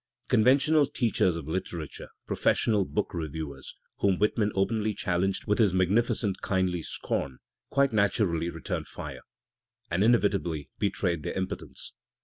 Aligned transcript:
Conventional 0.29 0.87
"teachers" 0.87 1.35
of 1.35 1.47
literature, 1.47 2.07
professional 2.25 2.85
book 2.85 3.13
reviewers, 3.13 3.75
whom 3.99 4.17
Whitman 4.17 4.51
openly 4.55 4.95
challenged 4.95 5.45
with 5.45 5.59
his 5.59 5.75
magnificent 5.75 6.41
kindly 6.41 6.81
scorn, 6.81 7.37
quite 7.69 7.93
naturally 7.93 8.49
returned 8.49 8.87
fire, 8.87 9.21
and 9.91 10.03
inevitably 10.03 10.69
betrayed 10.79 11.21
their 11.21 11.33
impotence. 11.33 11.93